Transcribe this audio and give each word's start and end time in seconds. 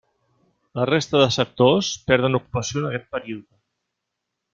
La 0.79 0.85
resta 0.89 1.19
de 1.23 1.27
sectors 1.35 1.89
perden 2.07 2.39
ocupació 2.39 2.81
en 2.81 2.89
aquest 2.91 3.07
període. 3.17 3.59